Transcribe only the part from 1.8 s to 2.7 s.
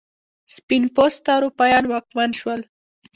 واکمن شول.